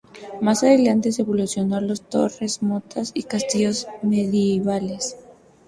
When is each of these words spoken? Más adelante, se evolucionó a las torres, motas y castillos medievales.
Más 0.41 0.63
adelante, 0.63 1.11
se 1.11 1.21
evolucionó 1.21 1.75
a 1.75 1.81
las 1.81 2.01
torres, 2.01 2.63
motas 2.63 3.11
y 3.13 3.21
castillos 3.21 3.85
medievales. 4.01 5.15